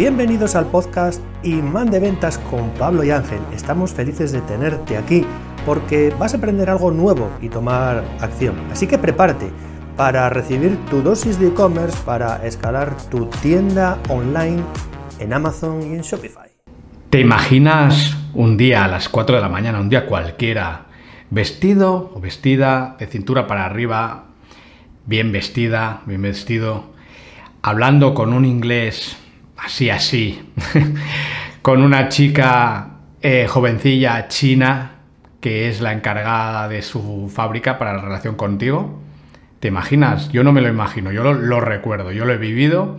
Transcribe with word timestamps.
Bienvenidos 0.00 0.56
al 0.56 0.64
podcast 0.64 1.20
Imán 1.42 1.90
de 1.90 2.00
Ventas 2.00 2.38
con 2.38 2.70
Pablo 2.70 3.04
y 3.04 3.10
Ángel. 3.10 3.38
Estamos 3.54 3.92
felices 3.92 4.32
de 4.32 4.40
tenerte 4.40 4.96
aquí 4.96 5.26
porque 5.66 6.10
vas 6.18 6.32
a 6.32 6.38
aprender 6.38 6.70
algo 6.70 6.90
nuevo 6.90 7.30
y 7.42 7.50
tomar 7.50 8.02
acción. 8.18 8.54
Así 8.72 8.86
que 8.86 8.96
prepárate 8.96 9.50
para 9.98 10.30
recibir 10.30 10.78
tu 10.86 11.02
dosis 11.02 11.38
de 11.38 11.48
e-commerce 11.48 11.98
para 12.06 12.46
escalar 12.46 12.96
tu 13.10 13.26
tienda 13.42 13.98
online 14.08 14.62
en 15.18 15.34
Amazon 15.34 15.82
y 15.82 15.96
en 15.96 16.00
Shopify. 16.00 16.48
¿Te 17.10 17.20
imaginas 17.20 18.16
un 18.32 18.56
día 18.56 18.86
a 18.86 18.88
las 18.88 19.10
4 19.10 19.36
de 19.36 19.42
la 19.42 19.50
mañana, 19.50 19.80
un 19.80 19.90
día 19.90 20.06
cualquiera, 20.06 20.86
vestido 21.28 22.10
o 22.14 22.20
vestida 22.20 22.96
de 22.98 23.06
cintura 23.06 23.46
para 23.46 23.66
arriba, 23.66 24.28
bien 25.04 25.30
vestida, 25.30 26.00
bien 26.06 26.22
vestido, 26.22 26.86
hablando 27.60 28.14
con 28.14 28.32
un 28.32 28.46
inglés 28.46 29.19
así, 29.70 29.88
así, 29.88 30.42
con 31.62 31.82
una 31.82 32.08
chica 32.08 32.88
eh, 33.22 33.46
jovencilla 33.48 34.26
china 34.26 34.96
que 35.40 35.68
es 35.68 35.80
la 35.80 35.92
encargada 35.92 36.68
de 36.68 36.82
su 36.82 37.30
fábrica 37.32 37.78
para 37.78 37.94
la 37.94 38.02
relación 38.02 38.34
contigo. 38.34 39.00
¿Te 39.60 39.68
imaginas? 39.68 40.28
Yo 40.32 40.42
no 40.42 40.52
me 40.52 40.60
lo 40.60 40.68
imagino, 40.68 41.12
yo 41.12 41.22
lo, 41.22 41.60
recuerdo, 41.60 42.10
yo 42.10 42.24
lo 42.24 42.32
he 42.32 42.36
vivido 42.36 42.98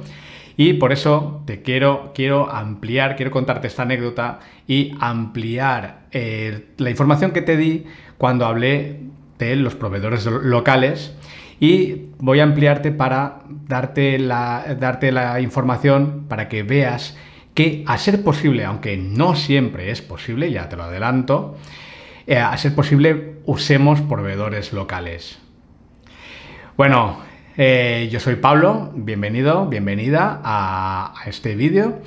y 0.56 0.74
por 0.74 0.94
eso 0.94 1.44
te 1.46 1.62
quiero, 1.62 2.14
quiero 2.16 2.50
ampliar, 2.50 3.18
quiero 3.18 3.32
contarte 3.32 3.68
esta 3.68 3.84
anécdota 3.84 4.40
y 4.66 4.96
ampliar 5.02 6.04
eh, 6.14 6.68
la 6.78 6.90
información 6.90 7.32
que 7.32 7.42
te 7.42 7.58
di 7.58 7.86
cuando 8.18 8.46
hablé 8.46 9.02
de 9.40 9.58
los 9.58 9.76
proveedores 9.76 10.26
locales 10.26 11.16
y 11.62 12.08
voy 12.18 12.40
a 12.40 12.44
ampliarte 12.44 12.92
para 12.92 13.44
darte 13.68 14.18
la, 14.18 14.76
darte 14.80 15.12
la 15.12 15.40
información 15.40 16.26
para 16.28 16.50
que 16.50 16.64
veas 16.64 17.16
que 17.54 17.84
a 17.86 18.00
ser 18.00 18.24
posible, 18.24 18.66
aunque 18.66 18.98
no 18.98 19.36
siempre 19.36 19.92
es 19.92 20.02
posible, 20.02 20.52
ya 20.52 20.70
te 20.70 20.76
lo 20.76 20.84
adelanto, 20.84 21.56
eh, 22.26 22.40
a 22.40 22.58
ser 22.58 22.74
posible 22.74 23.36
usemos 23.46 24.02
proveedores 24.02 24.74
locales. 24.74 25.38
Bueno, 26.78 27.20
eh, 27.56 28.10
yo 28.12 28.20
soy 28.20 28.38
Pablo, 28.38 28.92
bienvenido, 28.96 29.68
bienvenida 29.68 30.42
a, 30.44 31.14
este 31.28 31.54
vídeo. 31.54 32.00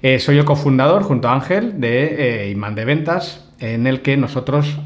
Eh, 0.00 0.18
soy 0.18 0.38
el 0.38 0.46
cofundador 0.46 1.02
junto 1.02 1.28
a 1.28 1.34
Ángel 1.34 1.78
de 1.78 2.48
Imán 2.50 2.74
de 2.74 2.86
Ventas, 2.86 3.52
en 3.58 3.86
el 3.86 4.00
que 4.00 4.16
nosotros 4.16 4.78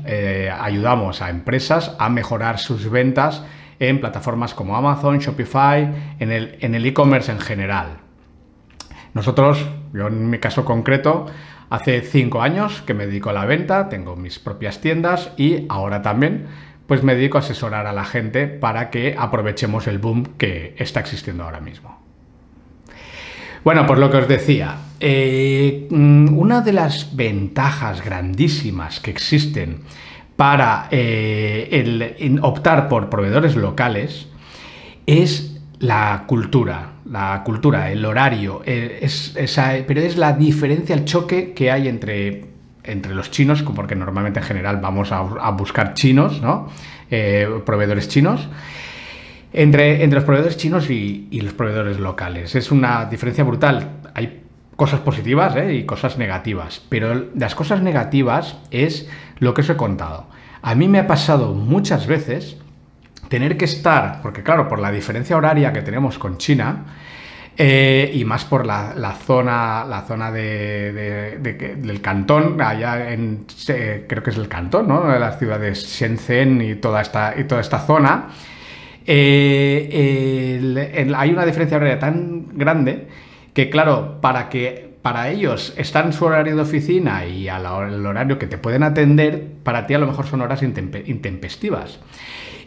ayudamos 0.60 1.22
a 1.22 1.30
empresas 1.30 1.94
a 2.00 2.08
mejorar 2.08 2.58
sus 2.58 2.91
ventas 2.91 3.44
en 3.81 4.01
plataformas 4.01 4.55
como 4.55 4.77
Amazon, 4.77 5.19
Shopify, 5.19 6.17
en 6.19 6.31
el 6.33 6.87
e-commerce 6.87 7.31
en, 7.31 7.41
general. 7.41 7.98
Nosotros, 9.15 9.67
yo 9.93 10.09
en 10.09 10.31
mi 10.31 10.39
caso 10.39 10.65
concreto, 10.65 11.27
hace 11.71 12.03
cinco 12.03 12.43
años 12.43 12.83
que 12.83 12.95
me 12.95 13.06
dedico 13.06 13.31
a 13.31 13.33
la 13.33 13.45
venta, 13.45 13.89
tengo 13.89 14.17
mis 14.17 14.39
propias 14.39 14.81
tiendas 14.81 15.33
y 15.37 15.67
ahora 15.69 16.03
también 16.03 16.47
pues 16.87 17.03
me 17.03 17.15
dedico 17.15 17.37
a 17.37 17.41
asesorar 17.41 17.87
a 17.87 17.93
la 17.93 18.05
gente 18.05 18.47
para 18.47 18.89
que 18.89 19.15
aprovechemos 19.17 19.87
el 19.87 19.99
boom 19.99 20.25
que 20.39 20.75
está 20.79 21.01
existiendo 21.01 21.45
ahora 21.45 21.61
mismo. 21.61 21.99
Bueno, 23.62 23.87
pues 23.87 23.99
lo 23.99 24.11
que 24.11 24.17
os 24.17 24.29
decía, 24.29 24.77
eh, 24.99 25.87
mm, 25.91 26.39
una 26.39 26.62
de 26.62 26.73
las 26.73 27.15
ventajas 27.15 28.03
grandísimas 28.03 29.01
que 29.01 29.11
existen 29.11 29.81
para 30.39 30.86
eh, 30.92 32.39
optar 32.42 32.89
por 32.89 33.11
proveedores 33.11 33.56
locales 33.56 34.28
es 35.05 35.61
la 35.81 36.22
cultura, 36.28 36.92
la 37.11 37.42
cultura, 37.44 37.91
el 37.91 38.05
horario, 38.05 38.62
eh, 38.64 39.00
es, 39.03 39.34
pero 39.84 40.00
es 40.00 40.16
la 40.16 40.34
diferencia, 40.34 40.94
el 40.94 41.05
choque 41.05 41.53
que 41.55 41.72
hay 41.72 41.89
entre, 41.89 42.44
entre 42.84 43.16
los 43.16 43.33
chinos, 43.33 43.64
porque 43.64 43.97
normalmente 43.97 44.39
en 44.39 44.47
general 44.47 44.77
vamos 44.77 45.11
a, 45.11 45.22
buscar 45.50 45.94
chinos, 45.94 46.41
¿no? 46.41 46.69
Eh, 47.11 47.49
proveedores 47.66 48.06
chinos. 48.06 48.49
Entre, 49.53 50.05
entre, 50.05 50.19
los 50.19 50.25
proveedores 50.25 50.56
chinos 50.56 50.88
y, 50.88 51.41
los 51.43 51.53
proveedores 51.53 51.99
locales. 51.99 52.55
Es 52.55 52.70
una 52.70 53.06
diferencia 53.06 53.43
brutal. 53.43 53.97
Cosas 54.78 55.00
positivas 55.00 55.56
¿eh? 55.56 55.75
y 55.75 55.87
cosas 55.87 56.19
negativas. 56.19 56.81
Pero 56.89 57.31
las 57.34 57.56
cosas 57.56 57.83
negativas 57.83 58.59
es 58.71 59.11
lo 59.41 59.53
que 59.53 59.62
os 59.62 59.71
he 59.71 59.77
contado. 59.77 60.28
A 60.62 60.77
mí 60.77 60.87
me 60.87 61.00
ha 61.00 61.09
pasado 61.09 61.53
muchas 61.53 62.06
veces 62.06 62.59
tener 63.28 63.56
que 63.56 63.65
estar, 63.65 64.22
porque 64.22 64.44
claro, 64.44 64.69
por 64.69 64.78
la 64.78 64.93
diferencia 64.93 65.37
horaria 65.37 65.72
que 65.72 65.83
tenemos 65.83 66.21
con 66.21 66.38
China, 66.38 66.84
eh, 67.56 68.12
y 68.15 68.25
más 68.25 68.44
por 68.44 68.65
la, 68.65 68.94
zona, 69.27 69.84
la 69.84 70.03
zona 70.03 70.31
de, 70.31 71.41
del 71.41 72.00
cantón, 72.00 72.62
allá 72.62 73.12
en, 73.12 73.47
creo 73.67 74.22
que 74.22 74.31
es 74.31 74.37
el 74.37 74.47
cantón, 74.47 74.87
¿no? 74.87 75.09
De 75.09 75.19
las 75.19 75.41
ciudades 75.41 75.88
Shenzhen 75.88 76.62
y 76.62 76.77
toda 76.77 77.03
esta, 77.03 77.34
y 77.37 77.43
toda 77.43 77.62
esta 77.62 77.81
zona, 77.81 78.28
eh, 79.05 81.11
hay 81.17 81.31
una 81.31 81.44
diferencia 81.44 81.78
horaria 81.78 81.99
tan 81.99 82.56
grande 82.56 83.09
que 83.58 83.70
claro, 83.70 84.20
para 84.20 84.48
que 84.50 84.98
para 85.02 85.30
ellos 85.30 85.74
está 85.76 86.04
en 86.04 86.12
su 86.12 86.24
horario 86.24 86.54
de 86.54 86.62
oficina 86.62 87.26
y 87.26 87.48
al 87.48 87.66
horario 87.66 88.38
que 88.38 88.46
te 88.46 88.56
pueden 88.56 88.84
atender, 88.84 89.48
para 89.64 89.84
ti 89.84 89.94
a 89.94 89.98
lo 89.98 90.06
mejor 90.06 90.26
son 90.28 90.42
horas 90.42 90.62
intempestivas. 90.62 91.98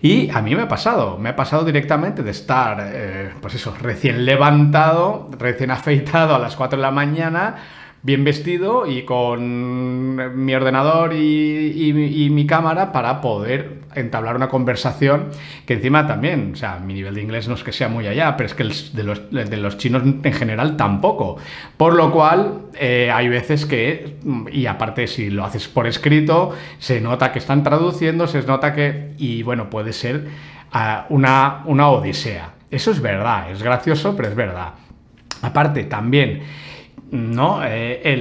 Y 0.01 0.29
a 0.31 0.41
mí 0.41 0.53
me 0.53 0.63
ha 0.63 0.67
pasado, 0.67 1.17
me 1.17 1.29
ha 1.29 1.35
pasado 1.37 1.63
directamente 1.63 2.23
de 2.23 2.31
estar, 2.31 2.91
eh, 2.93 3.29
pues 3.39 3.55
eso, 3.55 3.73
recién 3.81 4.25
levantado, 4.25 5.29
recién 5.39 5.71
afeitado 5.71 6.35
a 6.35 6.39
las 6.39 6.57
4 6.57 6.75
de 6.75 6.81
la 6.81 6.91
mañana, 6.91 7.55
bien 8.03 8.25
vestido 8.25 8.85
y 8.85 9.03
con 9.05 10.43
mi 10.43 10.53
ordenador 10.53 11.13
y, 11.13 12.29
mi 12.33 12.45
cámara 12.45 12.91
para 12.91 13.21
poder 13.21 13.80
entablar 13.95 14.35
una 14.35 14.49
conversación 14.49 15.29
que 15.65 15.73
encima 15.73 16.07
también, 16.07 16.51
o 16.53 16.55
sea, 16.55 16.77
mi 16.79 16.93
nivel 16.93 17.15
de 17.15 17.21
inglés 17.21 17.47
no 17.47 17.55
es 17.55 17.63
que 17.63 17.71
sea 17.71 17.87
muy 17.87 18.07
allá, 18.07 18.35
pero 18.37 18.47
es 18.47 18.53
que 18.53 18.63
el 18.63 18.73
de, 18.93 19.57
los, 19.57 19.77
chinos 19.77 20.03
en 20.03 20.33
general 20.33 20.77
tampoco. 20.77 21.37
Por 21.77 21.95
lo 21.95 22.11
cual, 22.11 22.61
eh, 22.79 23.11
hay 23.13 23.29
veces 23.29 23.65
que, 23.65 24.17
y 24.51 24.65
aparte 24.65 25.07
si 25.07 25.29
lo 25.29 25.45
haces 25.45 25.67
por 25.67 25.87
escrito, 25.87 26.55
se 26.79 27.01
nota 27.01 27.31
que 27.31 27.39
están 27.39 27.63
traduciendo, 27.63 28.27
se 28.27 28.41
nota 28.43 28.73
que, 28.73 29.13
y 29.17 29.43
bueno, 29.43 29.69
puede 29.69 29.93
ser 29.93 30.27
ah, 30.71 31.05
una, 31.09 31.61
una 31.65 31.89
odisea. 31.89 32.53
Eso 32.69 32.91
es 32.91 33.01
verdad, 33.01 33.51
es 33.51 33.61
gracioso, 33.61 34.15
pero 34.15 34.29
es 34.29 34.35
verdad. 34.35 34.73
Aparte, 35.41 35.83
también 35.85 36.43
no, 37.11 37.59
eh, 37.63 38.15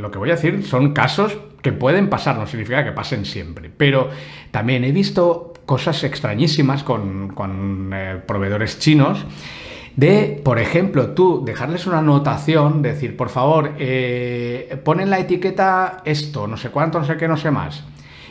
lo 0.00 0.10
que 0.10 0.18
voy 0.18 0.30
a 0.30 0.34
decir 0.34 0.64
son 0.64 0.92
casos 0.92 1.38
que 1.62 1.72
pueden 1.72 2.10
pasar, 2.10 2.36
no 2.36 2.46
significa 2.46 2.84
que 2.84 2.92
pasen 2.92 3.24
siempre. 3.24 3.70
Pero 3.74 4.10
también 4.50 4.84
he 4.84 4.92
visto 4.92 5.52
cosas 5.64 6.02
extrañísimas 6.04 6.82
con, 6.82 7.90
eh, 7.94 8.20
proveedores 8.26 8.78
chinos 8.78 9.24
de, 9.96 10.40
por 10.42 10.58
ejemplo, 10.58 11.10
tú 11.10 11.44
dejarles 11.44 11.86
una 11.86 11.98
anotación, 11.98 12.82
decir, 12.82 13.16
por 13.16 13.28
favor, 13.28 13.74
eh, 13.78 14.80
ponen 14.84 15.10
la 15.10 15.18
etiqueta 15.18 16.02
esto, 16.04 16.46
no 16.46 16.56
sé 16.56 16.70
cuánto, 16.70 16.98
no 16.98 17.04
sé 17.04 17.16
qué, 17.16 17.28
no 17.28 17.36
sé 17.36 17.50
más. 17.50 17.84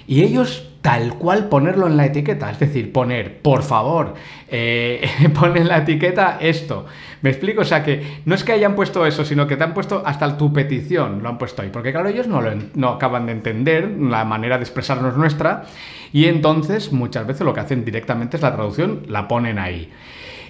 Y 0.08 0.24
ellos 0.24 0.71
tal 0.81 1.16
cual 1.16 1.47
ponerlo 1.47 1.88
en 1.88 1.96
la 1.96 2.06
etiqueta, 2.06 2.50
es 2.50 2.59
decir, 2.59 2.92
poner, 2.92 3.42
por 3.42 3.64
favor, 3.64 4.16
eh, 4.50 5.08
ponen 5.40 5.68
la 5.68 5.78
etiqueta 5.78 6.38
esto. 6.42 6.86
¿Me 7.22 7.30
explico? 7.30 7.62
O 7.62 7.66
sea, 7.66 7.84
que 7.84 8.22
no 8.25 8.34
es 8.34 8.44
que 8.44 8.52
hayan 8.52 8.75
puesto 8.75 9.06
eso, 9.06 9.24
sino 9.24 9.46
que 9.46 9.56
te 9.56 9.64
han 9.64 9.75
puesto 9.75 10.02
hasta 10.03 10.38
tu 10.38 10.52
petición, 10.52 11.22
lo 11.22 11.30
han 11.30 11.38
puesto 11.38 11.62
ahí. 11.62 11.70
Porque 11.72 11.91
claro, 11.91 12.09
ellos 12.09 12.28
no, 12.28 12.41
no 12.74 12.90
acaban 12.90 13.28
de 13.28 13.34
entender 13.34 13.90
la 14.00 14.25
manera 14.25 14.58
de 14.58 14.64
expresarnos 14.64 15.16
nuestra 15.16 15.66
y 16.12 16.25
entonces 16.25 16.91
muchas 16.91 17.28
veces 17.28 17.41
lo 17.41 17.53
que 17.53 17.59
hacen 17.59 17.86
directamente 17.86 18.38
es 18.38 18.44
la 18.44 18.53
traducción, 18.53 19.03
la 19.08 19.28
ponen 19.28 19.59
ahí. 19.59 19.91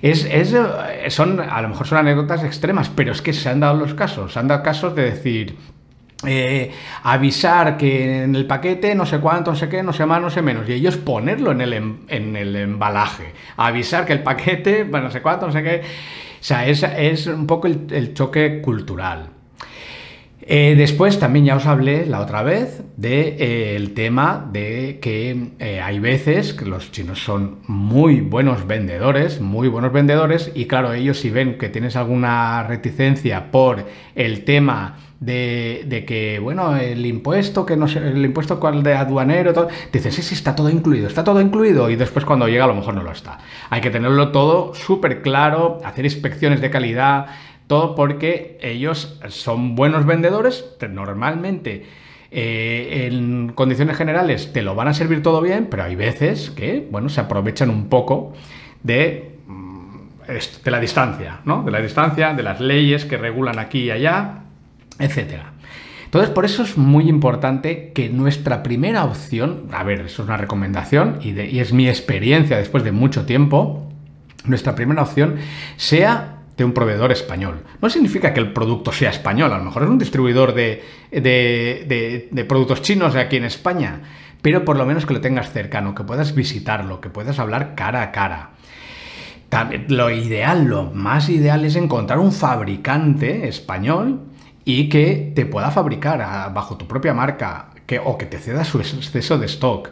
Es, 0.02 0.26
es, 0.26 0.56
son, 1.14 1.42
a 1.42 1.62
lo 1.62 1.70
mejor 1.70 1.88
son 1.88 2.00
anécdotas 2.00 2.44
extremas, 2.44 2.90
pero 2.90 3.12
es 3.12 3.22
que 3.22 3.34
se 3.34 3.50
han 3.50 3.60
dado 3.60 3.78
los 3.78 3.94
casos. 3.94 4.34
Se 4.34 4.40
han 4.40 4.48
dado 4.48 4.64
casos 4.64 4.96
de 4.96 5.04
decir, 5.04 5.58
eh, 6.28 6.72
avisar 7.04 7.78
que 7.78 8.24
en 8.24 8.36
el 8.36 8.46
paquete 8.46 8.94
no 8.94 9.06
sé 9.06 9.20
cuánto, 9.20 9.52
no 9.52 9.58
sé 9.58 9.68
qué, 9.70 9.82
no 9.82 9.92
sé 9.92 10.06
más, 10.06 10.22
no 10.22 10.30
sé 10.30 10.42
menos, 10.42 10.70
y 10.70 10.74
ellos 10.74 10.98
ponerlo 10.98 11.52
en 11.52 11.62
el, 11.62 11.74
em, 11.74 11.98
en 12.08 12.36
el 12.36 12.56
embalaje, 12.56 13.34
avisar 13.58 14.06
que 14.06 14.14
el 14.14 14.22
paquete, 14.22 14.84
bueno, 14.90 15.08
no 15.08 15.12
sé 15.12 15.22
cuánto, 15.22 15.48
no 15.48 15.52
sé 15.52 15.64
qué, 15.64 15.82
o 15.82 16.44
sea, 16.44 16.68
es, 16.68 16.84
es 16.84 17.28
un 17.28 17.48
poco 17.48 17.68
el, 17.68 18.14
choque 18.14 18.62
cultural. 18.62 19.30
Eh, 20.44 20.74
después 20.76 21.20
también 21.20 21.46
ya 21.46 21.56
os 21.56 21.68
hablé 21.68 22.08
la 22.08 22.20
otra 22.20 22.42
vez 22.42 22.84
del 22.98 23.38
de, 23.38 23.76
eh, 23.76 23.92
tema 23.96 24.50
de 24.52 24.98
que 25.00 25.80
hay 25.82 26.00
veces 26.00 26.54
que 26.54 26.66
los 26.66 26.92
chinos 26.92 27.24
son 27.24 27.60
muy 27.68 28.22
buenos 28.22 28.66
vendedores, 28.66 29.40
muy 29.40 29.68
buenos 29.68 29.94
vendedores, 29.94 30.52
y 30.56 30.66
claro, 30.66 30.94
ellos 30.94 31.20
si 31.20 31.30
ven 31.30 31.60
que 31.60 31.70
tienes 31.70 31.96
alguna 31.96 32.64
reticencia 32.64 33.52
por 33.52 33.86
el 34.16 34.44
tema 34.44 34.98
de, 35.22 36.04
que, 36.08 36.40
bueno, 36.40 36.76
el 36.76 37.06
impuesto, 37.06 37.64
que 37.64 37.78
no 37.78 37.88
sé, 37.88 38.00
el 38.00 38.26
impuesto 38.26 38.60
cual 38.60 38.82
de 38.82 38.96
aduanero, 38.96 39.68
dices, 39.94 40.16
sí, 40.16 40.24
sí, 40.24 40.34
está 40.34 40.56
todo 40.56 40.70
incluido, 40.70 41.08
está 41.08 41.24
todo 41.24 41.40
incluido, 41.40 41.90
y 41.92 41.96
después 41.96 42.26
cuando 42.26 42.48
llega 42.48 42.64
a 42.66 42.68
lo 42.68 42.74
mejor 42.74 42.96
no 42.96 43.04
lo 43.04 43.12
está. 43.12 43.38
Hay 43.70 43.82
que 43.82 43.92
tenerlo 43.92 44.32
todo 44.32 44.74
súper 44.74 45.22
claro, 45.22 45.80
hacer 45.86 46.06
inspecciones 46.06 46.60
de 46.60 46.70
calidad, 46.70 47.28
Todo 47.68 47.96
porque 47.96 48.58
ellos 48.62 49.18
son 49.30 49.76
buenos 49.76 50.06
vendedores, 50.06 50.66
normalmente 50.90 51.86
eh, 52.32 53.08
en 53.10 53.54
condiciones 53.54 53.96
generales 53.96 54.52
te 54.52 54.62
lo 54.62 54.76
van 54.76 54.90
a 54.90 54.94
servir 54.94 55.24
todo 55.24 55.42
bien, 55.42 55.68
pero 55.70 55.84
hay 55.84 55.96
veces 55.96 56.50
que, 56.50 56.86
bueno, 56.92 57.08
se 57.08 57.22
aprovechan 57.22 57.70
un 57.70 57.88
poco 57.88 58.34
de, 58.84 59.38
mm, 59.48 59.98
de 60.66 60.72
la 60.72 60.80
distancia, 60.82 61.40
¿no? 61.46 61.64
De 61.64 61.72
la 61.72 61.80
distancia, 61.80 62.34
de 62.34 62.44
las 62.44 62.60
leyes 62.60 63.06
que 63.06 63.18
regulan 63.18 63.58
aquí 63.58 63.84
y 63.84 63.92
allá, 63.92 64.42
etcétera. 65.00 65.54
Entonces, 66.12 66.32
por 66.32 66.44
eso 66.44 66.64
es 66.64 66.78
muy 66.78 67.08
importante 67.08 67.94
que 67.94 68.10
nuestra 68.10 68.64
primera 68.64 69.06
opción, 69.06 69.70
a 69.72 69.82
ver, 69.84 70.02
eso 70.02 70.24
es 70.24 70.28
una 70.28 70.36
recomendación 70.36 71.20
y, 71.22 71.40
es 71.58 71.72
mi 71.72 71.88
experiencia 71.88 72.58
después 72.58 72.84
de 72.84 72.92
mucho 72.92 73.26
tiempo, 73.26 73.90
nuestra 74.44 74.76
primera 74.76 75.04
opción 75.04 75.38
sea 75.78 76.40
de 76.58 76.66
un 76.66 76.74
proveedor 76.74 77.14
español. 77.14 77.64
No 77.82 77.90
significa 77.90 78.34
que 78.34 78.42
el 78.42 78.52
producto 78.52 78.92
sea 78.92 79.10
español, 79.10 79.54
a 79.54 79.58
lo 79.58 79.64
mejor 79.64 79.84
es 79.84 79.90
un 79.90 80.00
distribuidor 80.00 80.54
de, 80.54 80.84
de, 81.12 82.46
productos 82.46 82.82
chinos 82.82 83.16
aquí 83.16 83.38
en 83.38 83.46
España, 83.46 84.02
pero 84.42 84.66
por 84.66 84.76
lo 84.76 84.86
menos 84.86 85.06
que 85.06 85.14
lo 85.14 85.22
tengas 85.22 85.54
cercano, 85.54 85.96
que 85.96 86.04
puedas 86.04 86.36
visitarlo, 86.36 87.00
que 87.00 87.10
puedas 87.10 87.40
hablar 87.40 87.74
cara 87.74 88.02
a 88.02 88.12
cara. 88.12 88.50
lo 89.88 90.10
ideal, 90.10 90.66
lo 90.66 90.92
más 90.92 91.30
ideal 91.30 91.64
es 91.64 91.78
encontrar 91.78 92.20
un 92.20 92.34
fabricante 92.34 93.48
español 93.48 94.31
y 94.66 94.90
que 94.90 95.32
te 95.36 95.46
pueda 95.46 95.72
fabricar 95.72 96.20
bajo 96.54 96.78
tu 96.78 96.88
propia 96.88 97.14
marca 97.14 97.70
que, 97.86 98.00
o 98.00 98.18
que 98.18 98.26
te 98.26 98.40
ceda 98.40 98.64
su 98.64 98.80
exceso 98.80 99.38
de 99.38 99.46
stock. 99.48 99.90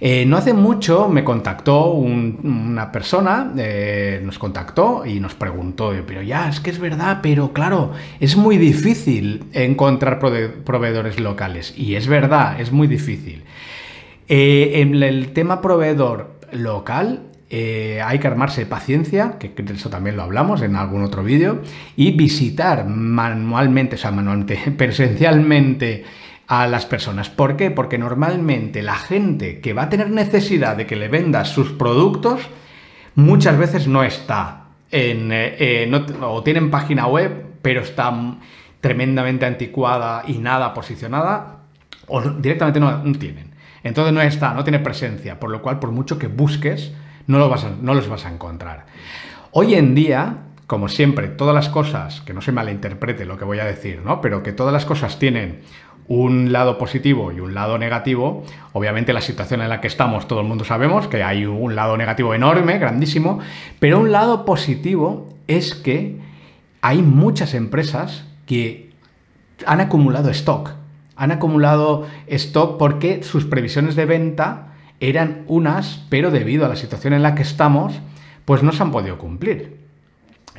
Eh, 0.00 0.26
no 0.26 0.36
hace 0.36 0.52
mucho 0.52 1.08
me 1.08 1.24
contactó 1.24 1.92
una 1.92 2.92
persona, 2.92 3.52
eh, 3.56 4.20
nos 4.22 4.38
contactó 4.38 5.06
y 5.06 5.20
nos 5.20 5.34
preguntó, 5.34 5.92
pero 6.06 6.22
ya, 6.22 6.48
es 6.48 6.60
que 6.60 6.70
es 6.70 6.78
verdad, 6.78 7.20
pero 7.22 7.52
claro, 7.52 7.92
es 8.20 8.36
muy 8.36 8.58
difícil 8.58 9.44
encontrar 9.52 10.18
proveedores 10.18 11.18
locales. 11.18 11.74
Y 11.76 11.94
es 11.94 12.06
verdad, 12.06 12.60
es 12.60 12.72
muy 12.72 12.88
difícil. 12.88 13.44
Eh, 14.28 14.80
en 14.80 15.02
el 15.02 15.32
tema 15.32 15.60
proveedor 15.60 16.36
local, 16.52 17.22
eh, 17.48 18.00
hay 18.04 18.18
que 18.18 18.26
armarse 18.26 18.66
paciencia, 18.66 19.38
que 19.38 19.52
eso 19.72 19.88
también 19.88 20.16
lo 20.16 20.24
hablamos 20.24 20.62
en 20.62 20.74
algún 20.74 21.02
otro 21.02 21.22
vídeo, 21.22 21.62
y 21.94 22.10
visitar 22.12 22.86
manualmente, 22.86 23.94
o 23.94 23.98
sea, 23.98 24.10
manualmente, 24.10 24.58
presencialmente 24.76 26.04
a 26.48 26.66
las 26.66 26.86
personas. 26.86 27.28
¿Por 27.30 27.56
qué? 27.56 27.70
Porque 27.70 27.98
normalmente 27.98 28.82
la 28.82 28.96
gente 28.96 29.60
que 29.60 29.72
va 29.72 29.84
a 29.84 29.88
tener 29.88 30.10
necesidad 30.10 30.76
de 30.76 30.86
que 30.86 30.96
le 30.96 31.08
vendas 31.08 31.48
sus 31.48 31.70
productos, 31.72 32.40
muchas 33.14 33.58
veces 33.58 33.86
no 33.86 34.02
está 34.02 34.66
en, 34.90 35.30
eh, 35.32 35.56
eh, 35.58 36.06
o 36.20 36.42
tienen 36.42 36.70
página 36.70 37.06
web, 37.06 37.58
pero 37.62 37.80
está 37.80 38.12
tremendamente 38.80 39.46
anticuada 39.46 40.22
y 40.26 40.38
nada 40.38 40.74
posicionada, 40.74 41.58
o 42.08 42.20
directamente 42.22 42.80
no, 42.80 43.04
no 43.04 43.18
tienen. 43.18 43.54
Entonces 43.82 44.12
no 44.12 44.20
está, 44.20 44.52
no 44.52 44.64
tiene 44.64 44.80
presencia, 44.80 45.38
por 45.38 45.50
lo 45.50 45.62
cual 45.62 45.78
por 45.78 45.92
mucho 45.92 46.18
que 46.18 46.26
busques, 46.26 46.92
no, 47.26 47.48
vas 47.48 47.66
no 47.80 47.94
los 47.94 48.08
vas 48.08 48.26
a 48.26 48.30
encontrar. 48.30 48.86
Hoy 49.52 49.74
en 49.74 49.94
día, 49.94 50.38
como 50.66 50.88
siempre, 50.88 51.28
todas 51.28 51.54
las 51.54 51.68
cosas, 51.68 52.20
que 52.22 52.32
no 52.32 52.40
se 52.40 52.52
malinterprete 52.52 53.24
lo 53.24 53.38
que 53.38 53.44
voy 53.44 53.58
a 53.58 53.64
decir, 53.64 54.02
¿no? 54.04 54.20
Pero 54.20 54.42
que 54.42 54.52
todas 54.52 54.72
las 54.72 54.84
cosas 54.84 55.18
tienen 55.18 55.60
un 56.08 56.52
lado 56.52 56.78
positivo 56.78 57.32
y 57.32 57.40
un 57.40 57.54
lado 57.54 57.78
negativo. 57.78 58.44
Obviamente 58.72 59.12
la 59.12 59.20
situación 59.20 59.62
en 59.62 59.68
la 59.68 59.80
que 59.80 59.88
estamos, 59.88 60.28
todo 60.28 60.40
el 60.40 60.46
mundo 60.46 60.64
sabemos 60.64 61.08
que 61.08 61.22
hay 61.22 61.46
un 61.46 61.74
lado 61.74 61.96
negativo 61.96 62.34
enorme, 62.34 62.78
grandísimo, 62.78 63.40
pero 63.78 63.98
un 63.98 64.12
lado 64.12 64.44
positivo 64.44 65.28
es 65.46 65.74
que 65.74 66.20
hay 66.80 67.02
muchas 67.02 67.54
empresas 67.54 68.24
que 68.46 68.90
han 69.66 69.80
acumulado 69.80 70.30
stock. 70.30 70.70
Han 71.16 71.32
acumulado 71.32 72.06
stock 72.26 72.76
porque 72.78 73.22
sus 73.22 73.46
previsiones 73.46 73.96
de 73.96 74.04
venta 74.04 74.65
eran 75.00 75.44
unas, 75.46 76.04
pero 76.08 76.30
debido 76.30 76.64
a 76.64 76.68
la 76.68 76.76
situación 76.76 77.12
en 77.12 77.22
la 77.22 77.34
que 77.34 77.42
estamos, 77.42 78.00
pues 78.44 78.62
no 78.62 78.72
se 78.72 78.82
han 78.82 78.92
podido 78.92 79.18
cumplir. 79.18 79.76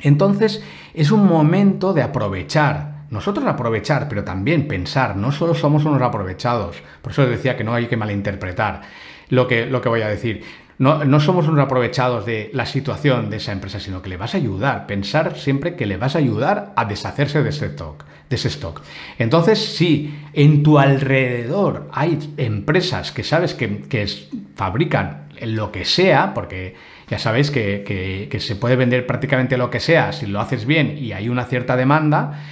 Entonces 0.00 0.62
es 0.94 1.10
un 1.10 1.26
momento 1.26 1.92
de 1.92 2.02
aprovechar, 2.02 3.04
nosotros 3.10 3.46
aprovechar, 3.46 4.08
pero 4.08 4.24
también 4.24 4.68
pensar, 4.68 5.16
no 5.16 5.32
solo 5.32 5.54
somos 5.54 5.84
unos 5.84 6.02
aprovechados, 6.02 6.76
por 7.02 7.12
eso 7.12 7.26
decía 7.26 7.56
que 7.56 7.64
no 7.64 7.74
hay 7.74 7.86
que 7.86 7.96
malinterpretar 7.96 8.82
lo 9.28 9.48
que, 9.48 9.66
lo 9.66 9.80
que 9.80 9.88
voy 9.88 10.02
a 10.02 10.08
decir. 10.08 10.44
No, 10.78 11.04
no, 11.04 11.18
somos 11.18 11.48
unos 11.48 11.64
aprovechados 11.64 12.24
de 12.24 12.50
la 12.52 12.64
situación 12.64 13.30
de 13.30 13.38
esa 13.38 13.50
empresa, 13.50 13.80
sino 13.80 14.00
que 14.00 14.08
le 14.08 14.16
vas 14.16 14.34
a 14.34 14.38
ayudar. 14.38 14.86
Pensar 14.86 15.36
siempre 15.36 15.74
que 15.74 15.86
le 15.86 15.96
vas 15.96 16.14
a 16.14 16.20
ayudar 16.20 16.72
a 16.76 16.84
deshacerse 16.84 17.42
de 17.42 17.50
ese 17.50 17.66
stock. 17.66 18.04
De 18.30 18.36
ese 18.36 18.46
stock. 18.46 18.80
Entonces, 19.18 19.58
si 19.58 20.14
en 20.32 20.62
tu 20.62 20.78
alrededor 20.78 21.88
hay 21.92 22.18
empresas 22.36 23.10
que 23.10 23.24
sabes 23.24 23.54
que, 23.54 24.06
fabrican 24.54 25.28
lo 25.42 25.72
que 25.72 25.84
sea, 25.84 26.32
porque 26.32 26.76
ya 27.10 27.18
sabéis 27.18 27.50
que, 27.50 28.28
se 28.38 28.54
puede 28.54 28.76
vender 28.76 29.04
prácticamente 29.04 29.56
lo 29.56 29.70
que 29.70 29.80
sea 29.80 30.12
si 30.12 30.26
lo 30.26 30.40
haces 30.40 30.64
bien 30.64 30.96
y 30.96 31.10
hay 31.10 31.28
una 31.28 31.46
cierta 31.46 31.76
demanda, 31.76 32.44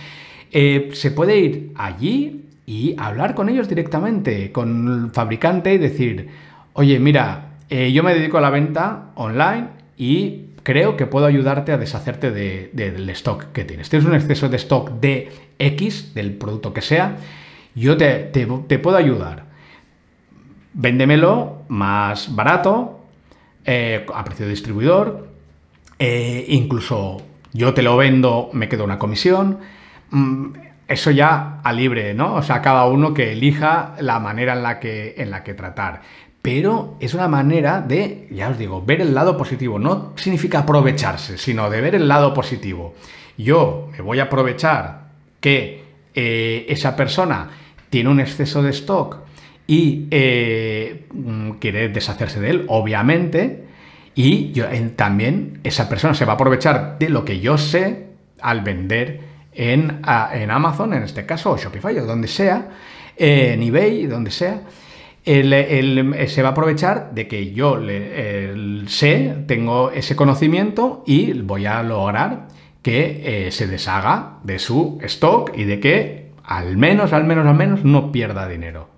eh, 0.51 0.91
se 0.95 1.13
puede 1.13 1.39
ir 1.39 1.73
allí 1.77 2.47
y 2.67 2.97
hablar 2.99 3.37
con 3.37 3.49
ellos 3.49 3.69
directamente, 3.69 4.51
con 4.51 5.05
el 5.05 5.11
fabricante 5.13 5.75
y 5.75 5.79
decir, 5.79 6.29
oye, 6.73 6.99
mira, 6.99 7.46
eh, 7.69 7.93
yo 7.93 8.03
me 8.03 8.15
dedico 8.15 8.39
a 8.39 8.41
la 8.41 8.51
venta 8.51 9.11
online 9.17 9.69
y 9.97 10.47
creo 10.63 10.97
que 10.97 11.07
puedo 11.07 11.27
ayudarte 11.27 11.73
a 11.73 11.79
deshacerte 11.79 12.31
del 12.31 13.11
stock 13.11 13.53
que 13.53 13.65
tienes. 13.65 13.89
Tienes 13.89 14.09
un 14.09 14.15
exceso 14.15 14.49
de 14.49 14.57
stock 14.57 14.91
de 14.91 15.31
X, 15.59 16.15
del 16.15 16.35
producto 16.35 16.73
que 16.73 16.83
sea, 16.83 17.17
yo 17.75 17.97
te, 17.97 18.31
puedo 18.83 18.97
ayudar. 18.97 19.45
Véndemelo 20.73 21.63
más 21.69 22.35
barato, 22.35 23.05
eh, 23.65 24.05
a 24.13 24.25
precio 24.25 24.47
de 24.47 24.51
distribuidor, 24.51 25.29
eh, 25.99 26.45
incluso 26.49 27.23
yo 27.53 27.73
te 27.73 27.83
lo 27.83 27.97
vendo, 27.97 28.51
me 28.53 28.69
quedo 28.69 28.85
una 28.85 28.99
comisión. 28.99 29.59
Mm, 30.11 30.47
eso 30.89 31.11
ya 31.11 31.61
a 31.63 31.73
libre, 31.73 32.15
¿no? 32.15 32.35
O 32.35 32.43
sea, 32.43 32.63
cada 32.63 32.87
uno 32.87 33.13
que 33.13 33.33
elija 33.33 33.95
la 34.01 34.21
manera 34.21 34.55
en 34.55 34.63
la 34.63 34.79
que, 34.79 35.15
en 35.19 35.31
la 35.31 35.43
que 35.43 35.55
tratar 35.55 36.03
pero 36.47 36.95
es 37.01 37.13
una 37.13 37.27
manera 37.27 37.81
de, 37.81 38.29
ya 38.31 38.51
os 38.51 38.57
digo, 38.57 38.81
ver 38.81 39.01
el 39.01 39.13
lado 39.13 39.37
positivo. 39.37 39.81
No 39.81 40.13
significa 40.15 40.61
aprovecharse, 40.61 41.39
sino 41.39 41.69
de 41.69 41.81
ver 41.81 41.97
el 41.97 42.07
lado 42.07 42.33
positivo. 42.33 42.95
Yo 43.37 43.89
me 43.91 44.01
voy 44.01 44.21
a 44.21 44.25
aprovechar 44.25 45.09
que 45.41 45.83
eh, 46.15 46.65
esa 46.69 46.95
persona 46.95 47.51
tiene 47.91 48.11
un 48.11 48.21
exceso 48.21 48.63
de 48.63 48.71
stock 48.71 49.17
y 49.67 50.07
eh, 50.13 51.09
mm, 51.13 51.51
quiere 51.59 51.89
deshacerse 51.89 52.39
de 52.39 52.51
él, 52.51 52.65
obviamente, 52.69 53.65
y 54.15 54.53
yo, 54.53 54.67
también 54.95 55.59
esa 55.65 55.89
persona 55.89 56.15
se 56.15 56.27
va 56.27 56.35
a 56.35 56.37
aprovechar 56.37 56.97
de 57.01 57.09
lo 57.09 57.25
que 57.25 57.41
yo 57.41 57.59
sé 57.59 58.07
al 58.41 58.61
vender 58.61 59.21
en, 59.53 60.01
en 60.33 60.51
Amazon, 60.53 60.95
en 60.95 61.03
este 61.03 61.27
caso, 61.27 61.51
o 61.51 61.59
Shopify, 61.59 61.99
o 61.99 62.07
donde 62.07 62.29
sea, 62.29 62.69
en 63.17 63.61
eBay, 63.65 64.07
donde 64.07 64.31
sea 64.31 64.61
él, 65.27 66.15
se 66.29 66.43
va 66.43 66.49
a 66.49 66.53
aprovechar 66.53 67.13
de 67.13 67.27
que 67.27 67.53
yo 67.53 67.77
le, 67.77 68.87
sé, 68.87 69.37
tengo 69.47 69.91
ese 69.91 70.15
conocimiento 70.15 71.03
y 71.07 71.33
voy 71.33 71.67
a 71.67 71.83
lograr 71.83 72.49
que 72.81 73.47
eh, 73.47 73.51
se 73.51 73.67
deshaga 73.67 74.39
de 74.45 74.61
su 74.61 74.99
stock 75.03 75.51
y 75.57 75.65
de 75.65 75.81
que 75.81 76.31
al 76.45 76.77
menos, 76.77 77.13
al 77.13 77.25
menos, 77.25 77.45
al 77.47 77.57
menos 77.57 77.85
no 77.85 78.13
pierda 78.13 78.49
dinero. 78.49 78.89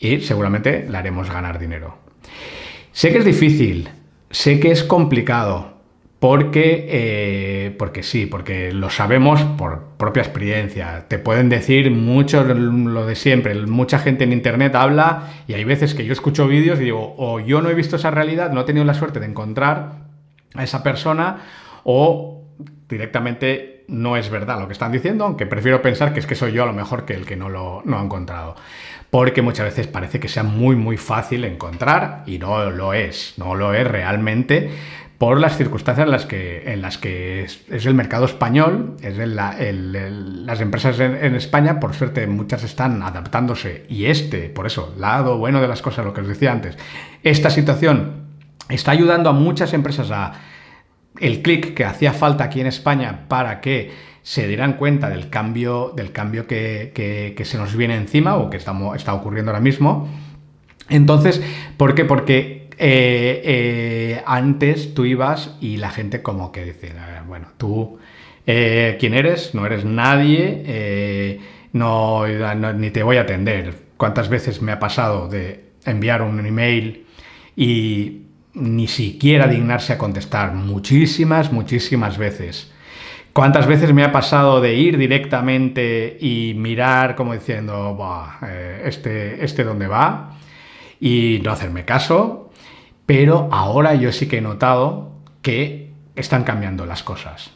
Y 0.00 0.20
seguramente 0.20 0.86
le 0.88 0.98
haremos 0.98 1.30
ganar 1.30 1.60
dinero. 1.60 1.96
Sé 2.90 3.12
que 3.12 3.18
es 3.18 3.24
difícil, 3.24 3.88
sé 4.30 4.58
que 4.58 4.72
es 4.72 4.82
complicado, 4.82 5.73
porque, 6.24 6.86
eh, 6.88 7.76
porque 7.78 8.02
sí, 8.02 8.24
porque 8.24 8.72
lo 8.72 8.88
sabemos 8.88 9.42
por 9.42 9.88
propia 9.98 10.22
experiencia. 10.22 11.04
Te 11.06 11.18
pueden 11.18 11.50
decir 11.50 11.90
mucho 11.90 12.44
lo 12.44 13.04
de 13.04 13.14
siempre. 13.14 13.54
Mucha 13.66 13.98
gente 13.98 14.24
en 14.24 14.32
internet 14.32 14.74
habla 14.74 15.34
y 15.46 15.52
hay 15.52 15.64
veces 15.64 15.92
que 15.92 16.06
yo 16.06 16.14
escucho 16.14 16.48
vídeos 16.48 16.80
y 16.80 16.84
digo, 16.84 17.14
o 17.18 17.40
yo 17.40 17.60
no 17.60 17.68
he 17.68 17.74
visto 17.74 17.96
esa 17.96 18.10
realidad, 18.10 18.52
no 18.52 18.62
he 18.62 18.64
tenido 18.64 18.86
la 18.86 18.94
suerte 18.94 19.20
de 19.20 19.26
encontrar 19.26 19.96
a 20.54 20.64
esa 20.64 20.82
persona, 20.82 21.42
o 21.82 22.42
directamente 22.88 23.84
no 23.88 24.16
es 24.16 24.30
verdad 24.30 24.58
lo 24.60 24.66
que 24.66 24.72
están 24.72 24.92
diciendo, 24.92 25.26
aunque 25.26 25.44
prefiero 25.44 25.82
pensar 25.82 26.14
que 26.14 26.20
es 26.20 26.26
que 26.26 26.36
soy 26.36 26.52
yo 26.52 26.62
a 26.62 26.66
lo 26.66 26.72
mejor 26.72 27.04
que 27.04 27.12
el 27.12 27.26
que 27.26 27.36
no 27.36 27.50
lo 27.50 27.82
no 27.84 27.98
ha 27.98 28.02
encontrado. 28.02 28.56
Porque 29.10 29.42
muchas 29.42 29.66
veces 29.66 29.88
parece 29.88 30.20
que 30.20 30.28
sea 30.28 30.42
muy 30.42 30.74
muy 30.74 30.96
fácil 30.96 31.44
encontrar 31.44 32.22
y 32.24 32.38
no 32.38 32.70
lo 32.70 32.94
es, 32.94 33.34
no 33.36 33.54
lo 33.54 33.74
es 33.74 33.86
realmente 33.86 34.70
por 35.18 35.38
las 35.40 35.56
circunstancias 35.56 36.06
en 36.06 36.82
las 36.82 36.98
que, 36.98 37.44
es, 37.44 37.86
el 37.86 37.94
mercado 37.94 38.24
español, 38.24 38.96
es 39.00 39.16
las 39.16 40.60
empresas 40.60 40.98
en, 40.98 41.34
España, 41.34 41.78
por 41.78 41.94
suerte 41.94 42.26
muchas 42.26 42.64
están 42.64 43.02
adaptándose 43.02 43.86
y 43.88 44.06
este, 44.06 44.48
por 44.48 44.66
eso, 44.66 44.94
lado 44.98 45.38
bueno 45.38 45.60
de 45.60 45.68
las 45.68 45.82
cosas, 45.82 46.04
lo 46.04 46.12
que 46.12 46.22
os 46.22 46.28
decía 46.28 46.52
antes, 46.52 46.76
esta 47.22 47.50
situación 47.50 48.24
está 48.68 48.90
ayudando 48.90 49.30
a 49.30 49.32
muchas 49.32 49.72
empresas 49.72 50.10
a 50.10 50.32
el 51.20 51.42
clic 51.42 51.74
que 51.74 51.84
hacía 51.84 52.12
falta 52.12 52.44
aquí 52.44 52.60
en 52.60 52.66
España 52.66 53.26
para 53.28 53.60
que 53.60 53.92
se 54.22 54.48
dieran 54.48 54.72
cuenta 54.74 55.10
del 55.10 55.28
cambio, 55.28 55.92
del 55.94 56.10
cambio 56.10 56.46
que, 56.46 57.40
se 57.44 57.58
nos 57.58 57.76
viene 57.76 57.94
encima 57.94 58.36
o 58.36 58.50
que 58.50 58.56
está 58.56 59.14
ocurriendo 59.14 59.52
ahora 59.52 59.60
mismo. 59.60 60.08
Entonces, 60.88 61.42
¿por 61.76 61.94
qué? 61.94 62.04
Porque 62.04 62.63
eh, 62.78 63.42
eh, 63.44 64.22
antes 64.26 64.94
tú 64.94 65.04
ibas 65.04 65.56
y 65.60 65.76
la 65.76 65.90
gente 65.90 66.22
como 66.22 66.52
que 66.52 66.64
dice, 66.64 66.92
bueno, 67.26 67.48
tú, 67.56 67.98
eh, 68.46 68.96
¿quién 68.98 69.14
eres? 69.14 69.54
No 69.54 69.66
eres 69.66 69.84
nadie, 69.84 71.40
no, 71.72 72.26
ni 72.26 72.90
te 72.90 73.02
voy 73.02 73.16
a 73.16 73.22
atender. 73.22 73.74
¿Cuántas 73.96 74.28
veces 74.28 74.60
me 74.60 74.72
ha 74.72 74.78
pasado 74.78 75.28
de 75.28 75.70
enviar 75.84 76.22
un 76.22 76.44
email 76.44 77.06
y 77.56 78.22
ni 78.54 78.88
siquiera 78.88 79.46
dignarse 79.46 79.92
a 79.92 79.98
contestar? 79.98 80.52
Muchísimas, 80.54 81.52
muchísimas 81.52 82.18
veces. 82.18 82.72
¿Cuántas 83.32 83.66
veces 83.66 83.92
me 83.92 84.04
ha 84.04 84.12
pasado 84.12 84.60
de 84.60 84.74
ir 84.74 84.96
directamente 84.96 86.16
y 86.20 86.54
mirar 86.56 87.16
como 87.16 87.34
diciendo, 87.34 87.98
este, 88.84 89.44
este 89.44 89.64
dónde 89.64 89.88
va? 89.88 90.38
Y 91.00 91.40
no 91.44 91.50
hacerme 91.50 91.84
caso. 91.84 92.43
Pero 93.06 93.48
ahora 93.52 93.94
yo 93.94 94.12
sí 94.12 94.26
que 94.26 94.38
he 94.38 94.40
notado 94.40 95.12
que 95.42 95.92
están 96.16 96.44
cambiando 96.44 96.86
las 96.86 97.02
cosas. 97.02 97.50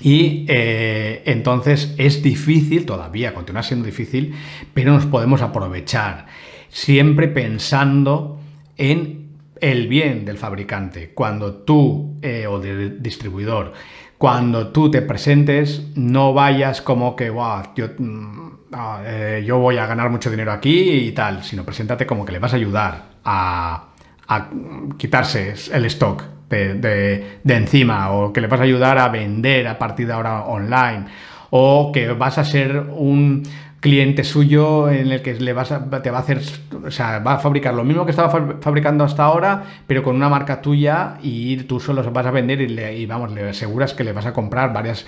Y 0.00 0.46
eh, 0.48 1.22
entonces 1.26 1.94
es 1.98 2.22
difícil, 2.22 2.86
todavía 2.86 3.34
continúa 3.34 3.62
siendo 3.62 3.86
difícil, 3.86 4.34
pero 4.72 4.92
nos 4.92 5.06
podemos 5.06 5.42
aprovechar, 5.42 6.26
siempre 6.68 7.28
pensando 7.28 8.40
en 8.78 9.28
el 9.60 9.88
bien 9.88 10.24
del 10.24 10.38
fabricante. 10.38 11.10
Cuando 11.10 11.54
tú 11.54 12.16
eh, 12.22 12.46
o 12.46 12.60
del 12.60 13.02
distribuidor 13.02 13.74
cuando 14.20 14.68
tú 14.68 14.90
te 14.90 15.00
presentes, 15.00 15.82
no 15.94 16.34
vayas 16.34 16.82
como 16.82 17.16
que, 17.16 17.32
yo, 17.74 17.86
mm, 17.96 18.50
ah, 18.70 19.00
eh, 19.02 19.42
yo 19.46 19.58
voy 19.60 19.78
a 19.78 19.86
ganar 19.86 20.10
mucho 20.10 20.30
dinero 20.30 20.52
aquí 20.52 20.90
y 20.90 21.12
tal, 21.12 21.42
sino 21.42 21.64
preséntate 21.64 22.04
como 22.04 22.26
que 22.26 22.32
le 22.32 22.38
vas 22.38 22.52
a 22.52 22.56
ayudar 22.56 23.04
a, 23.24 23.89
quitarse 24.96 25.54
el 25.72 25.84
stock 25.86 26.22
de, 26.48 27.38
encima 27.46 28.10
o 28.12 28.32
que 28.32 28.40
le 28.40 28.48
vas 28.48 28.60
a 28.60 28.64
ayudar 28.64 28.98
a 28.98 29.08
vender 29.08 29.68
a 29.68 29.78
partir 29.78 30.06
de 30.06 30.12
ahora 30.12 30.44
online 30.44 31.06
o 31.50 31.90
que 31.92 32.12
vas 32.12 32.38
a 32.38 32.44
ser 32.44 32.76
un 32.90 33.42
cliente 33.80 34.24
suyo 34.24 34.90
en 34.90 35.10
el 35.10 35.22
que 35.22 35.34
le 35.34 35.52
vas 35.52 35.72
te 36.02 36.10
va 36.10 36.18
a 36.18 36.20
hacer, 36.20 36.40
o 36.84 36.90
sea, 36.90 37.20
va 37.20 37.34
a 37.34 37.38
fabricar 37.38 37.74
lo 37.74 37.82
mismo 37.82 38.04
que 38.04 38.10
estaba 38.10 38.58
fabricando 38.60 39.04
hasta 39.04 39.24
ahora, 39.24 39.64
pero 39.86 40.02
con 40.02 40.16
una 40.16 40.28
marca 40.28 40.60
tuya 40.60 41.16
y 41.22 41.56
tú 41.64 41.80
solo 41.80 42.02
vas 42.12 42.26
a 42.26 42.30
vender 42.30 42.60
y, 42.60 43.06
vamos, 43.06 43.32
le 43.32 43.48
aseguras 43.48 43.94
que 43.94 44.04
le 44.04 44.12
vas 44.12 44.26
a 44.26 44.32
comprar 44.32 44.72
varias 44.72 45.06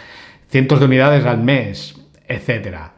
cientos 0.49 0.81
de 0.81 0.87
unidades 0.87 1.26
al 1.26 1.38
mes, 1.38 2.00
etcétera. 2.26 2.95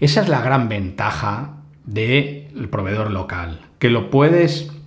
Esa 0.00 0.22
es 0.22 0.28
la 0.28 0.40
gran 0.40 0.68
ventaja 0.68 1.58
del 1.84 2.68
proveedor 2.70 3.10
local, 3.10 3.60
que 3.78 3.90
lo 3.90 4.10
puedes 4.10 4.77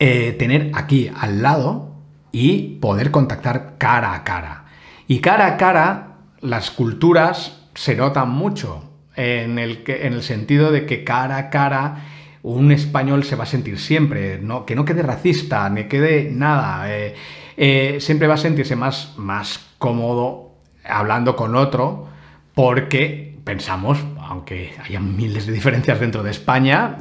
eh, 0.00 0.32
tener 0.32 0.72
aquí 0.74 1.10
al 1.16 1.42
lado 1.42 1.94
y 2.32 2.78
poder 2.80 3.10
contactar 3.10 3.76
cara 3.78 4.14
a 4.14 4.24
cara. 4.24 4.64
Y 5.06 5.20
cara 5.20 5.46
a 5.46 5.56
cara, 5.56 6.16
las 6.40 6.70
culturas 6.70 7.68
se 7.74 7.94
notan 7.94 8.30
mucho 8.30 8.90
en 9.14 9.58
el, 9.58 9.84
en 9.86 10.14
el 10.14 10.22
sentido 10.22 10.72
de 10.72 10.86
que 10.86 11.04
cara 11.04 11.36
a 11.36 11.50
cara 11.50 12.04
un 12.42 12.72
español 12.72 13.24
se 13.24 13.36
va 13.36 13.44
a 13.44 13.46
sentir 13.46 13.78
siempre, 13.78 14.38
no, 14.38 14.64
que 14.64 14.74
no 14.74 14.84
quede 14.84 15.02
racista, 15.02 15.68
ni 15.68 15.84
quede 15.84 16.30
nada, 16.30 16.90
eh, 16.90 17.14
eh, 17.56 17.98
siempre 18.00 18.26
va 18.26 18.34
a 18.34 18.38
sentirse 18.38 18.76
más, 18.76 19.14
más 19.18 19.60
cómodo 19.78 20.54
hablando 20.84 21.36
con 21.36 21.54
otro 21.54 22.08
porque 22.54 23.38
pensamos, 23.44 23.98
aunque 24.30 24.72
haya 24.80 25.00
miles 25.00 25.44
de 25.44 25.52
diferencias 25.52 25.98
dentro 25.98 26.22
de 26.22 26.30
España, 26.30 26.96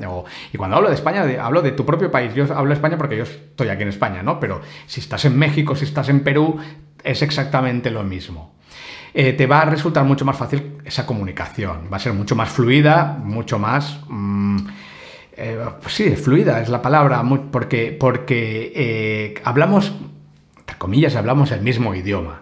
y 0.51 0.57
cuando 0.57 0.77
hablo 0.77 0.89
de 0.89 0.95
España, 0.95 1.23
hablo 1.39 1.61
de 1.61 1.73
tu 1.73 1.85
propio 1.85 2.09
país, 2.09 2.33
yo 2.33 2.43
hablo 2.55 2.69
de 2.69 2.73
España 2.73 2.97
porque 2.97 3.17
yo 3.17 3.23
estoy 3.23 3.69
aquí 3.69 3.83
en 3.83 3.89
España, 3.89 4.23
¿no? 4.23 4.39
Pero 4.39 4.61
si 4.87 4.99
estás 4.99 5.25
en 5.25 5.37
México, 5.37 5.75
si 5.75 5.85
estás 5.85 6.09
en 6.09 6.21
Perú, 6.21 6.57
es 7.03 7.21
exactamente 7.21 7.91
lo 7.91 8.03
mismo. 8.03 8.55
Eh, 9.13 9.33
te 9.33 9.45
va 9.45 9.61
a 9.61 9.65
resultar 9.65 10.03
mucho 10.05 10.25
más 10.25 10.37
fácil 10.37 10.77
esa 10.83 11.05
comunicación. 11.05 11.87
Va 11.93 11.97
a 11.97 11.99
ser 11.99 12.13
mucho 12.13 12.35
más 12.35 12.49
fluida, 12.49 13.19
mucho 13.23 13.59
más... 13.59 13.99
Mm, 14.07 14.57
eh, 15.33 15.65
pues 15.81 15.93
sí, 15.93 16.15
fluida 16.15 16.59
es 16.61 16.69
la 16.69 16.81
palabra, 16.81 17.23
porque, 17.51 17.95
porque 17.97 18.73
eh, 18.75 19.35
hablamos, 19.43 19.93
entre 20.57 20.77
comillas, 20.79 21.15
hablamos 21.15 21.51
el 21.51 21.61
mismo 21.61 21.93
idioma. 21.93 22.41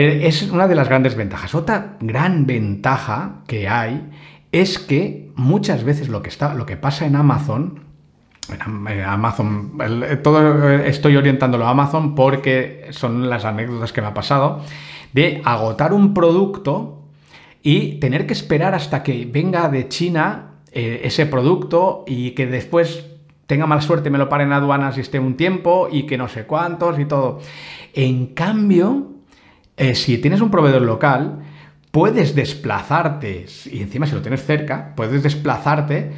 Es 0.00 0.42
una 0.50 0.68
de 0.68 0.74
las 0.74 0.88
grandes 0.88 1.14
ventajas. 1.14 1.54
Otra 1.54 1.96
gran 2.00 2.46
ventaja 2.46 3.42
que 3.46 3.68
hay 3.68 4.10
es 4.50 4.78
que 4.78 5.30
muchas 5.34 5.84
veces 5.84 6.08
lo 6.08 6.22
que, 6.22 6.28
está, 6.28 6.54
lo 6.54 6.66
que 6.66 6.76
pasa 6.76 7.06
en 7.06 7.16
Amazon 7.16 7.92
Amazon, 9.06 9.78
todo 10.22 10.70
estoy 10.80 11.16
orientándolo 11.16 11.66
a 11.66 11.70
Amazon 11.70 12.14
porque 12.14 12.86
son 12.90 13.30
las 13.30 13.44
anécdotas 13.44 13.92
que 13.92 14.00
me 14.00 14.08
ha 14.08 14.14
pasado 14.14 14.60
de 15.12 15.40
agotar 15.44 15.92
un 15.92 16.12
producto 16.12 17.02
y 17.62 18.00
tener 18.00 18.26
que 18.26 18.32
esperar 18.32 18.74
hasta 18.74 19.02
que 19.02 19.28
venga 19.30 19.68
de 19.68 19.88
China 19.88 20.54
eh, 20.72 21.02
ese 21.04 21.26
producto 21.26 22.04
y 22.06 22.32
que 22.32 22.46
después 22.46 23.06
tenga 23.46 23.66
mala 23.66 23.80
suerte, 23.80 24.10
me 24.10 24.18
lo 24.18 24.28
paren 24.28 24.48
en 24.48 24.54
aduanas 24.54 24.96
y 24.98 25.02
esté 25.02 25.20
un 25.20 25.36
tiempo 25.36 25.88
y 25.90 26.04
que 26.04 26.18
no 26.18 26.26
sé 26.26 26.44
cuántos 26.44 26.98
y 26.98 27.04
todo. 27.04 27.38
En 27.94 28.28
cambio, 28.28 29.11
eh, 29.82 29.96
si 29.96 30.18
tienes 30.18 30.40
un 30.40 30.52
proveedor 30.52 30.82
local, 30.82 31.40
puedes 31.90 32.36
desplazarte, 32.36 33.46
y 33.66 33.82
encima 33.82 34.06
si 34.06 34.14
lo 34.14 34.22
tienes 34.22 34.44
cerca, 34.46 34.94
puedes 34.94 35.24
desplazarte 35.24 36.12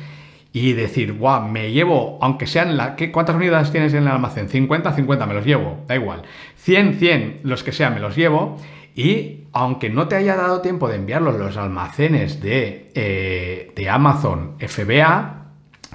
y 0.52 0.74
decir, 0.74 1.14
guau, 1.14 1.48
me 1.48 1.72
llevo, 1.72 2.18
aunque 2.20 2.46
sean 2.46 2.76
la, 2.76 2.94
¿qué, 2.94 3.10
¿cuántas 3.10 3.36
unidades 3.36 3.72
tienes 3.72 3.94
en 3.94 4.02
el 4.02 4.08
almacén? 4.08 4.50
50, 4.50 4.92
50, 4.92 5.26
me 5.26 5.32
los 5.32 5.46
llevo, 5.46 5.78
da 5.88 5.94
igual. 5.94 6.24
100, 6.56 6.98
100, 6.98 7.40
los 7.42 7.64
que 7.64 7.72
sean, 7.72 7.94
me 7.94 8.00
los 8.00 8.14
llevo 8.14 8.58
y 8.94 9.44
aunque 9.54 9.88
no 9.88 10.08
te 10.08 10.16
haya 10.16 10.36
dado 10.36 10.60
tiempo 10.60 10.86
de 10.86 10.96
enviarlos 10.96 11.36
los 11.36 11.56
almacenes 11.56 12.42
de, 12.42 12.92
eh, 12.94 13.72
de 13.74 13.88
Amazon 13.88 14.56
FBA, 14.58 15.46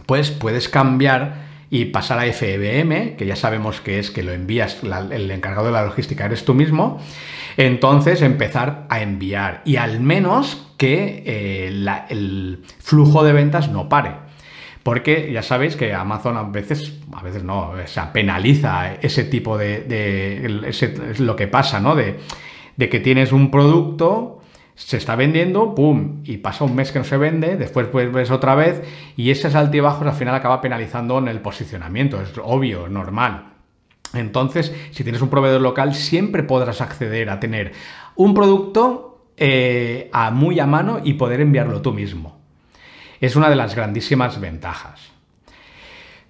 pues 0.07 0.31
puedes 0.31 0.69
cambiar 0.69 1.48
y 1.69 1.85
pasar 1.85 2.19
a 2.19 2.31
FBM, 2.31 3.15
que 3.15 3.25
ya 3.25 3.35
sabemos 3.35 3.81
que 3.81 3.99
es 3.99 4.09
que 4.09 4.23
lo 4.23 4.31
envías, 4.31 4.79
el 4.83 5.31
encargado 5.31 5.67
de 5.67 5.73
la 5.73 5.85
logística 5.85 6.25
eres 6.25 6.43
tú 6.45 6.53
mismo, 6.53 6.99
entonces 7.57 8.21
empezar 8.21 8.85
a 8.89 9.01
enviar 9.01 9.61
y 9.65 9.75
al 9.75 9.99
menos 9.99 10.73
que 10.77 11.23
eh, 11.25 11.67
el 12.09 12.63
flujo 12.79 13.23
de 13.23 13.33
ventas 13.33 13.69
no 13.69 13.89
pare. 13.89 14.29
Porque 14.81 15.29
ya 15.31 15.43
sabéis 15.43 15.75
que 15.75 15.93
Amazon 15.93 16.37
a 16.37 16.43
veces, 16.43 16.99
a 17.13 17.21
veces 17.21 17.43
no, 17.43 17.71
o 17.71 17.87
sea, 17.87 18.13
penaliza 18.13 18.95
ese 18.95 19.25
tipo 19.25 19.57
de, 19.57 19.81
de 19.81 20.73
lo 21.19 21.35
que 21.35 21.47
pasa, 21.47 21.79
¿no? 21.79 21.95
De 21.95 22.17
que 22.77 22.99
tienes 22.99 23.33
un 23.33 23.51
producto, 23.51 24.38
se 24.79 24.95
está 24.97 25.15
vendiendo, 25.15 25.75
¡pum! 25.75 26.21
Y 26.23 26.37
pasa 26.37 26.63
un 26.63 26.73
mes 26.73 26.91
que 26.91 26.99
no 26.99 27.05
se 27.05 27.17
vende, 27.17 27.57
después 27.57 27.87
pues 27.87 28.11
ves 28.11 28.31
otra 28.31 28.55
vez 28.55 28.81
y 29.17 29.29
ese 29.29 29.47
altibajos 29.55 30.07
al 30.07 30.13
final 30.13 30.33
acaba 30.33 30.61
penalizando 30.61 31.17
en 31.17 31.27
el 31.27 31.41
posicionamiento, 31.41 32.21
es 32.21 32.31
obvio, 32.41 32.87
normal. 32.87 33.53
Entonces, 34.13 34.73
si 34.91 35.03
tienes 35.03 35.21
un 35.21 35.29
proveedor 35.29 35.61
local, 35.61 35.93
siempre 35.93 36.43
podrás 36.43 36.81
acceder 36.81 37.29
a 37.29 37.39
tener 37.39 37.73
un 38.15 38.33
producto 38.33 39.27
eh, 39.37 40.09
a 40.13 40.31
muy 40.31 40.59
a 40.59 40.65
mano 40.65 41.01
y 41.03 41.13
poder 41.13 41.41
enviarlo 41.41 41.81
tú 41.81 41.93
mismo. 41.93 42.39
Es 43.19 43.35
una 43.35 43.49
de 43.49 43.57
las 43.57 43.75
grandísimas 43.75 44.39
ventajas. 44.39 45.11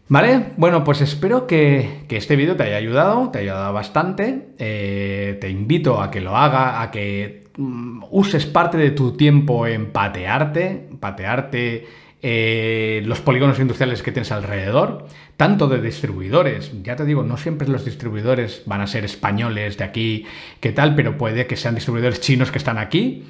¿Vale? 0.09 0.53
Bueno, 0.57 0.83
pues 0.83 1.01
espero 1.01 1.45
que, 1.45 2.05
este 2.09 2.35
vídeo 2.35 2.55
te 2.55 2.63
haya 2.63 2.77
ayudado, 2.77 3.29
te 3.29 3.39
haya 3.39 3.51
ayudado 3.51 3.73
bastante. 3.73 4.47
Eh, 4.57 5.37
te 5.39 5.51
invito 5.51 6.01
a 6.01 6.09
que 6.09 6.19
lo 6.19 6.35
haga, 6.35 6.81
a 6.81 6.89
que 6.89 7.43
mm, 7.55 8.05
uses 8.09 8.47
parte 8.47 8.79
de 8.79 8.89
tu 8.89 9.15
tiempo 9.15 9.67
en 9.67 9.91
patearte, 9.91 10.89
patearte 10.99 11.87
eh, 12.23 13.03
los 13.05 13.21
polígonos 13.21 13.59
industriales 13.59 14.01
que 14.01 14.11
tienes 14.11 14.31
alrededor, 14.31 15.05
tanto 15.37 15.67
de 15.67 15.79
distribuidores. 15.79 16.71
Ya 16.81 16.95
te 16.95 17.05
digo, 17.05 17.21
no 17.21 17.37
siempre 17.37 17.67
los 17.67 17.85
distribuidores 17.85 18.63
van 18.65 18.81
a 18.81 18.87
ser 18.87 19.05
españoles 19.05 19.77
de 19.77 19.83
aquí, 19.83 20.25
qué 20.59 20.71
tal, 20.71 20.95
pero 20.95 21.19
puede 21.19 21.45
que 21.45 21.55
sean 21.55 21.75
distribuidores 21.75 22.19
chinos 22.19 22.49
que 22.49 22.57
están 22.57 22.79
aquí. 22.79 23.25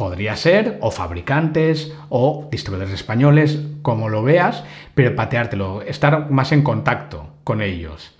Podría 0.00 0.34
ser, 0.34 0.78
o 0.80 0.90
fabricantes, 0.90 1.92
o 2.08 2.48
distribuidores 2.50 2.94
españoles, 2.94 3.60
como 3.82 4.08
lo 4.08 4.22
veas, 4.22 4.64
pero 4.94 5.14
pateártelo, 5.14 5.82
estar 5.82 6.30
más 6.30 6.52
en 6.52 6.62
contacto 6.62 7.34
con 7.44 7.60
ellos. 7.60 8.16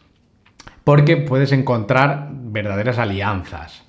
Porque 0.84 1.16
puedes 1.16 1.52
encontrar 1.52 2.28
verdaderas 2.32 2.98
alianzas. 2.98 3.82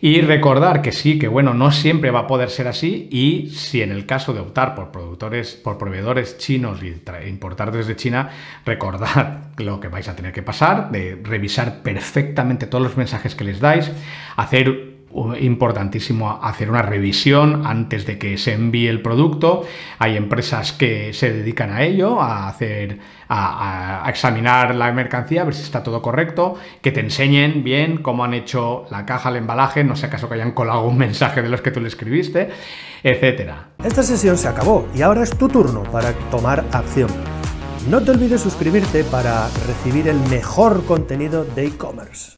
Y 0.00 0.22
recordar 0.22 0.82
que 0.82 0.90
sí, 0.90 1.16
que 1.20 1.28
bueno, 1.28 1.54
no 1.54 1.70
siempre 1.70 2.10
va 2.10 2.22
a 2.22 2.26
poder 2.26 2.50
ser 2.50 2.66
así 2.66 3.08
y 3.12 3.50
si 3.50 3.80
en 3.80 3.92
el 3.92 4.06
caso 4.06 4.34
de 4.34 4.40
optar 4.40 4.74
por 4.74 4.90
productores, 4.90 5.54
por 5.54 5.78
proveedores 5.78 6.36
chinos 6.36 6.80
y 6.82 7.00
importar 7.28 7.70
desde 7.70 7.94
China, 7.94 8.28
recordad 8.66 9.44
lo 9.56 9.78
que 9.78 9.86
vais 9.86 10.08
a 10.08 10.16
tener 10.16 10.32
que 10.32 10.42
pasar, 10.42 10.90
de 10.90 11.16
revisar 11.22 11.82
perfectamente 11.84 12.66
todos 12.66 12.82
los 12.82 12.96
mensajes 12.96 13.36
que 13.36 13.44
les 13.44 13.60
dais, 13.60 13.92
hacer 14.36 14.93
importantísimo 15.40 16.40
hacer 16.42 16.70
una 16.70 16.82
revisión 16.82 17.66
antes 17.66 18.06
de 18.06 18.18
que 18.18 18.36
se 18.38 18.52
envíe 18.52 18.88
el 18.88 19.00
producto. 19.00 19.64
Hay 19.98 20.16
empresas 20.16 20.72
que 20.72 21.12
se 21.12 21.32
dedican 21.32 21.70
a 21.70 21.82
ello, 21.82 22.20
a 22.20 22.48
hacer, 22.48 22.98
a, 23.28 24.04
examinar 24.08 24.74
la 24.74 24.92
mercancía, 24.92 25.42
a 25.42 25.44
ver 25.44 25.54
si 25.54 25.62
está 25.62 25.82
todo 25.82 26.02
correcto, 26.02 26.56
que 26.82 26.92
te 26.92 27.00
enseñen 27.00 27.64
bien 27.64 27.98
cómo 27.98 28.24
han 28.24 28.34
hecho 28.34 28.86
la 28.90 29.06
caja, 29.06 29.28
el 29.30 29.36
embalaje, 29.36 29.84
no 29.84 29.96
sé 29.96 30.06
acaso 30.06 30.28
que 30.28 30.34
hayan 30.34 30.52
colado 30.52 30.82
un 30.82 30.98
mensaje 30.98 31.42
de 31.42 31.48
los 31.48 31.60
que 31.62 31.70
tú 31.70 31.80
le 31.80 31.88
escribiste, 31.88 32.50
etcétera. 33.02 33.68
Esta 33.84 34.02
sesión 34.02 34.36
se 34.36 34.48
acabó 34.48 34.88
y 34.94 35.02
ahora 35.02 35.22
es 35.22 35.36
tu 35.36 35.48
turno 35.48 35.82
para 35.84 36.12
tomar 36.30 36.64
acción. 36.72 37.10
No 37.88 38.02
te 38.02 38.12
olvides 38.12 38.40
suscribirte 38.40 39.04
para 39.04 39.46
recibir 39.66 40.08
el 40.08 40.18
mejor 40.30 40.86
contenido 40.86 41.44
de 41.44 41.66
e-commerce. 41.66 42.32